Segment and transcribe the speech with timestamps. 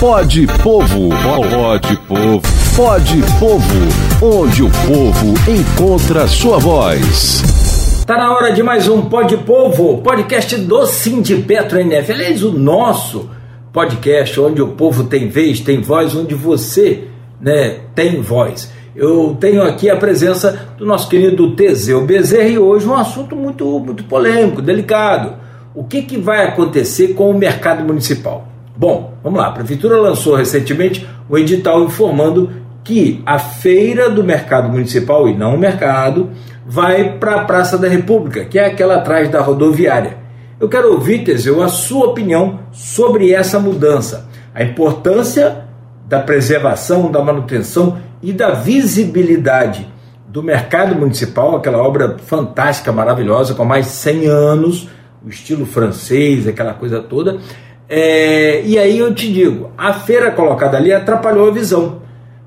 [0.00, 1.10] Pode Povo.
[1.10, 2.40] Pode Povo.
[2.74, 4.40] Pode Povo.
[4.40, 8.04] Onde o povo encontra sua voz.
[8.06, 12.12] Tá na hora de mais um Pode Povo, podcast do Sindipetro NF.
[12.12, 13.28] Aliás, o nosso
[13.74, 17.04] podcast, onde o povo tem vez, tem voz, onde você
[17.38, 18.72] né, tem voz.
[18.96, 23.66] Eu tenho aqui a presença do nosso querido Teseu Bezerra e hoje um assunto muito,
[23.78, 25.34] muito polêmico, delicado.
[25.74, 28.49] O que, que vai acontecer com o mercado municipal?
[28.80, 29.48] Bom, vamos lá.
[29.48, 32.50] A Prefeitura lançou recentemente um edital informando
[32.82, 36.30] que a feira do mercado municipal, e não o mercado,
[36.66, 40.16] vai para a Praça da República, que é aquela atrás da rodoviária.
[40.58, 45.64] Eu quero ouvir, Teseu, a sua opinião sobre essa mudança, a importância
[46.08, 49.86] da preservação, da manutenção e da visibilidade
[50.26, 54.88] do mercado municipal, aquela obra fantástica, maravilhosa, com mais de 100 anos,
[55.22, 57.40] o estilo francês, aquela coisa toda,
[57.92, 62.02] é, e aí eu te digo, a feira colocada ali atrapalhou a visão.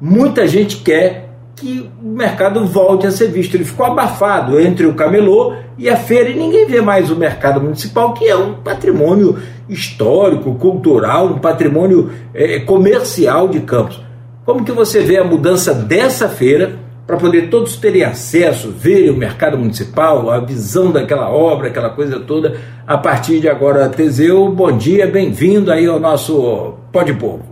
[0.00, 3.54] Muita gente quer que o mercado volte a ser visto.
[3.54, 7.60] Ele ficou abafado entre o camelô e a feira, e ninguém vê mais o mercado
[7.60, 14.02] municipal, que é um patrimônio histórico, cultural, um patrimônio é, comercial de Campos.
[14.46, 19.16] Como que você vê a mudança dessa feira para poder todos terem acesso, verem o
[19.16, 23.88] mercado municipal, a visão daquela obra, aquela coisa toda, a partir de agora.
[23.88, 27.44] Teseu, bom dia, bem-vindo aí ao nosso Pode Povo.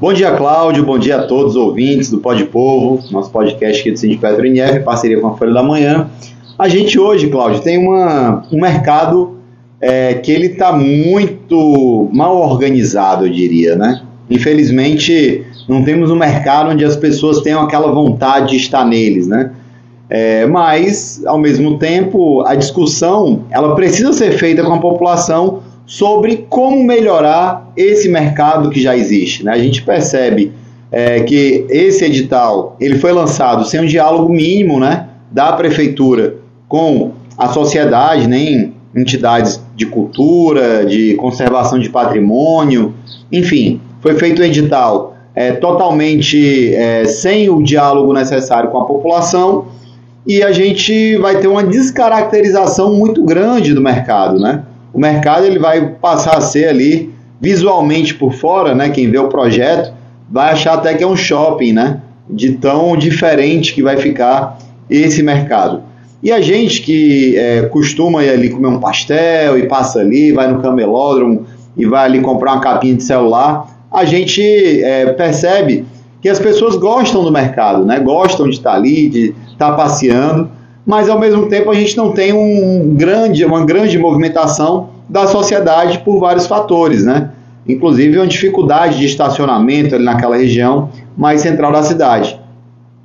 [0.00, 3.90] Bom dia, Cláudio, bom dia a todos os ouvintes do Pode Povo, nosso podcast aqui
[3.90, 6.08] do Cindy Petro em parceria com a Folha da Manhã.
[6.56, 9.38] A gente hoje, Cláudio, tem uma, um mercado
[9.80, 14.00] é, que ele está muito mal organizado, eu diria, né?
[14.30, 19.52] Infelizmente, não temos um mercado onde as pessoas tenham aquela vontade de estar neles, né?
[20.10, 26.46] É, mas, ao mesmo tempo, a discussão ela precisa ser feita com a população sobre
[26.48, 29.44] como melhorar esse mercado que já existe.
[29.44, 29.52] Né?
[29.52, 30.52] A gente percebe
[30.90, 37.12] é, que esse edital ele foi lançado sem um diálogo mínimo né, da prefeitura com
[37.36, 42.94] a sociedade, nem entidades de cultura, de conservação de patrimônio,
[43.30, 49.66] enfim, foi feito um edital é, totalmente é, sem o diálogo necessário com a população
[50.26, 54.64] e a gente vai ter uma descaracterização muito grande do mercado, né?
[54.92, 58.88] O mercado ele vai passar a ser ali visualmente por fora, né?
[58.88, 59.94] Quem vê o projeto
[60.28, 62.00] vai achar até que é um shopping, né?
[62.28, 64.58] De tão diferente que vai ficar
[64.90, 65.84] esse mercado.
[66.20, 70.50] E a gente que é, costuma ir ali comer um pastel e passa ali, vai
[70.50, 74.42] no camelódromo e vai ali comprar uma capinha de celular, a gente
[74.82, 75.84] é, percebe
[76.20, 78.00] que as pessoas gostam do mercado, né?
[78.00, 80.50] gostam de estar ali, de estar passeando,
[80.86, 85.98] mas ao mesmo tempo a gente não tem um grande, uma grande movimentação da sociedade
[86.00, 87.30] por vários fatores, né?
[87.66, 92.38] inclusive uma dificuldade de estacionamento ali naquela região mais central da cidade.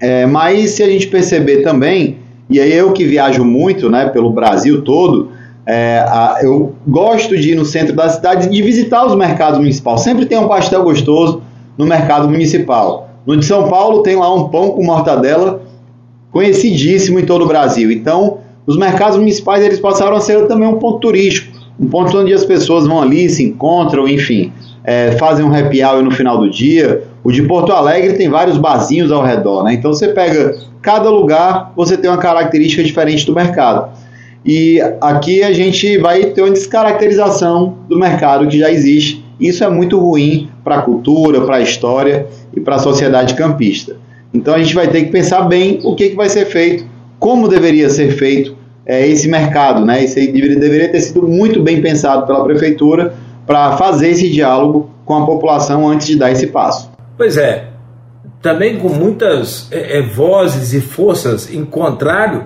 [0.00, 2.18] É, mas se a gente perceber também,
[2.50, 5.30] e aí eu que viajo muito né, pelo Brasil todo,
[5.68, 9.58] é, a, eu gosto de ir no centro da cidade e de visitar os mercados
[9.58, 10.00] municipais.
[10.00, 11.42] Sempre tem um pastel gostoso
[11.76, 13.10] no mercado municipal.
[13.26, 15.60] No de São Paulo tem lá um pão com mortadela
[16.32, 17.92] conhecidíssimo em todo o Brasil.
[17.92, 22.32] Então, os mercados municipais eles passaram a ser também um ponto turístico, um ponto onde
[22.32, 24.50] as pessoas vão ali, se encontram, enfim,
[24.84, 27.04] é, fazem um happy hour no final do dia.
[27.22, 29.74] O de Porto Alegre tem vários barzinhos ao redor, né?
[29.74, 33.90] Então você pega cada lugar, você tem uma característica diferente do mercado.
[34.48, 39.22] E aqui a gente vai ter uma descaracterização do mercado que já existe.
[39.38, 42.26] Isso é muito ruim para a cultura, para a história
[42.56, 43.96] e para a sociedade campista.
[44.32, 46.86] Então a gente vai ter que pensar bem o que, que vai ser feito,
[47.18, 49.84] como deveria ser feito é, esse mercado.
[49.84, 50.04] Né?
[50.04, 53.16] Isso deveria, deveria ter sido muito bem pensado pela prefeitura
[53.46, 56.90] para fazer esse diálogo com a população antes de dar esse passo.
[57.18, 57.66] Pois é,
[58.40, 62.44] também com muitas é, é, vozes e forças em contrário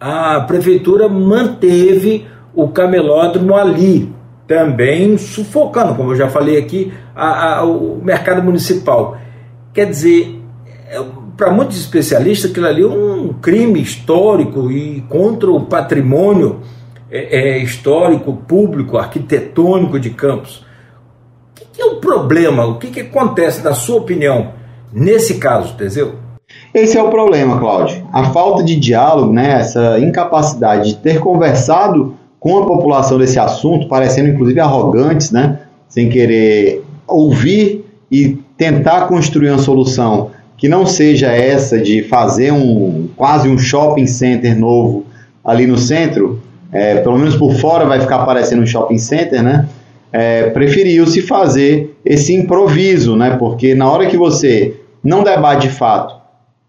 [0.00, 4.12] a prefeitura manteve o camelódromo ali,
[4.46, 9.18] também sufocando, como eu já falei aqui, a, a, o mercado municipal.
[9.72, 10.40] Quer dizer,
[10.88, 11.02] é,
[11.36, 16.60] para muitos especialistas, aquilo ali é um crime histórico e contra o patrimônio
[17.10, 20.64] é, é, histórico, público, arquitetônico de Campos.
[21.60, 22.64] O que, é o problema?
[22.64, 24.52] O que, que acontece, na sua opinião,
[24.92, 26.25] nesse caso, Teseu?
[26.76, 28.06] Esse é o problema, Cláudio.
[28.12, 33.88] A falta de diálogo, né, essa incapacidade de ter conversado com a população desse assunto,
[33.88, 37.82] parecendo inclusive arrogantes, né, sem querer ouvir
[38.12, 44.06] e tentar construir uma solução que não seja essa de fazer um quase um shopping
[44.06, 45.06] center novo
[45.42, 49.66] ali no centro, é, pelo menos por fora vai ficar parecendo um shopping center, né?
[50.12, 53.30] É, preferiu-se fazer esse improviso, né?
[53.38, 56.15] Porque na hora que você não debate de fato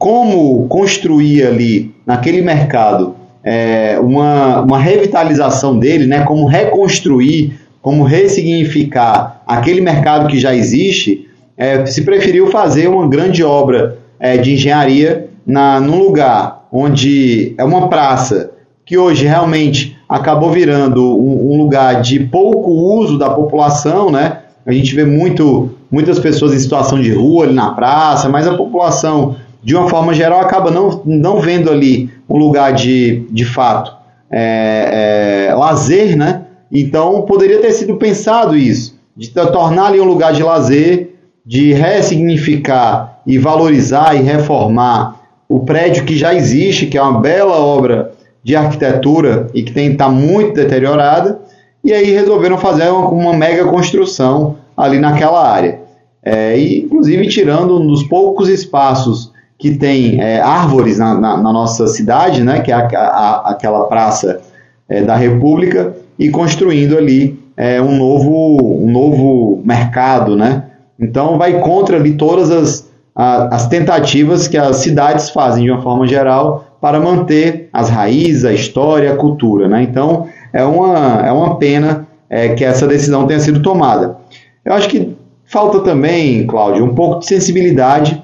[0.00, 3.14] como construir ali naquele mercado
[3.44, 6.22] é, uma, uma revitalização dele, né?
[6.22, 13.44] Como reconstruir, como ressignificar aquele mercado que já existe, é, se preferiu fazer uma grande
[13.44, 18.52] obra é, de engenharia na, num lugar onde é uma praça
[18.86, 24.38] que hoje realmente acabou virando um, um lugar de pouco uso da população, né?
[24.64, 28.56] A gente vê muito, muitas pessoas em situação de rua ali na praça, mas a
[28.56, 33.94] população, de uma forma geral, acaba não, não vendo ali um lugar de, de fato
[34.30, 36.42] é, é, lazer, né?
[36.72, 41.14] Então poderia ter sido pensado isso, de tornar ali um lugar de lazer,
[41.44, 47.56] de ressignificar e valorizar e reformar o prédio que já existe, que é uma bela
[47.56, 48.12] obra
[48.42, 51.40] de arquitetura e que está muito deteriorada,
[51.82, 55.80] e aí resolveram fazer uma, uma mega construção ali naquela área.
[56.22, 59.29] É, e, inclusive tirando um dos poucos espaços
[59.60, 63.84] que tem é, árvores na, na, na, nossa cidade, né, que é a, a, aquela
[63.84, 64.40] praça
[64.88, 70.34] é, da República, e construindo ali é, um, novo, um novo mercado.
[70.34, 70.64] Né?
[70.98, 75.82] Então vai contra ali todas as, a, as tentativas que as cidades fazem de uma
[75.82, 79.68] forma geral para manter as raízes, a história, a cultura.
[79.68, 79.82] Né?
[79.82, 84.16] Então, é uma, é uma pena é, que essa decisão tenha sido tomada.
[84.64, 85.14] Eu acho que
[85.44, 88.22] falta também, Cláudio, um pouco de sensibilidade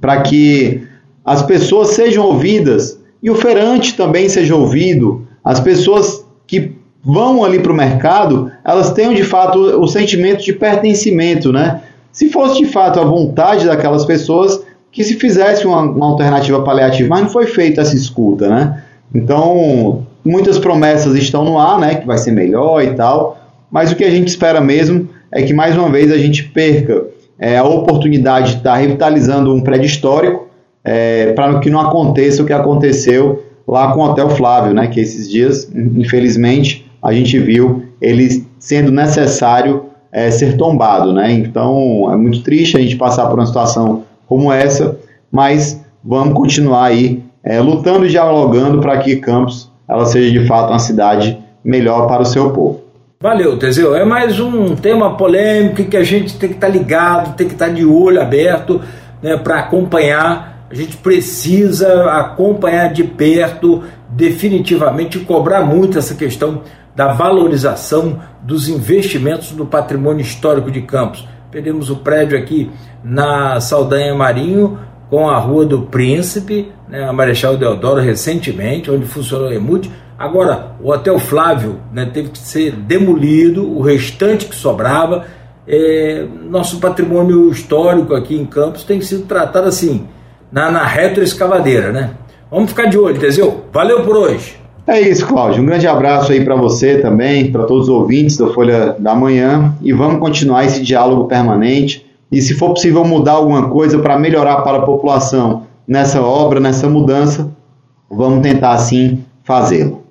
[0.00, 0.86] para que
[1.24, 6.72] as pessoas sejam ouvidas e o feirante também seja ouvido, as pessoas que
[7.02, 11.82] vão ali para o mercado, elas tenham de fato o sentimento de pertencimento, né?
[12.12, 17.08] Se fosse de fato a vontade daquelas pessoas, que se fizesse uma, uma alternativa paliativa,
[17.08, 18.82] mas não foi feita essa escuta, né?
[19.14, 23.38] Então, muitas promessas estão no ar, né, que vai ser melhor e tal,
[23.70, 27.04] mas o que a gente espera mesmo é que mais uma vez a gente perca
[27.40, 30.48] é, a oportunidade de estar revitalizando um prédio histórico
[30.84, 35.00] é, para que não aconteça o que aconteceu lá com o Hotel Flávio, né, que
[35.00, 41.30] esses dias, infelizmente, a gente viu ele sendo necessário é, ser tombado, né?
[41.32, 44.98] Então é muito triste a gente passar por uma situação como essa,
[45.30, 50.70] mas vamos continuar aí é, lutando e dialogando para que Campos ela seja de fato
[50.70, 52.80] uma cidade melhor para o seu povo.
[53.22, 53.94] Valeu, Teseu.
[53.94, 57.52] É mais um tema polêmico que a gente tem que estar tá ligado, tem que
[57.52, 58.80] estar tá de olho aberto
[59.22, 60.64] né, para acompanhar.
[60.70, 66.62] A gente precisa acompanhar de perto, definitivamente, cobrar muito essa questão
[66.96, 71.28] da valorização dos investimentos no patrimônio histórico de Campos.
[71.50, 72.70] Perdemos o prédio aqui
[73.04, 74.78] na Saldanha Marinho,
[75.10, 79.90] com a Rua do Príncipe, né, a Marechal Deodoro, recentemente, onde funcionou o EMUT.
[80.20, 85.24] Agora, o Hotel Flávio né, teve que ser demolido, o restante que sobrava.
[85.66, 90.06] É, nosso patrimônio histórico aqui em Campos tem sido tratado assim,
[90.52, 92.10] na, na retroescavadeira, né?
[92.50, 93.64] Vamos ficar de olho, Teseu.
[93.72, 94.60] Valeu por hoje.
[94.86, 95.62] É isso, Cláudio.
[95.62, 99.74] Um grande abraço aí para você também, para todos os ouvintes da Folha da Manhã
[99.80, 102.04] e vamos continuar esse diálogo permanente.
[102.30, 106.90] E se for possível mudar alguma coisa para melhorar para a população nessa obra, nessa
[106.90, 107.50] mudança,
[108.10, 110.09] vamos tentar sim fazê-lo.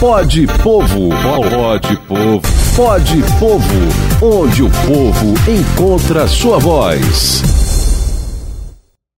[0.00, 2.40] Pode Povo, pode Povo,
[2.74, 7.69] pode Povo, onde o povo encontra sua voz.